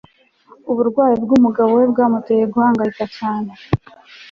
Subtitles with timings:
[0.71, 3.51] Uburwayi bwumugabo we bwamuteye guhangayika cyane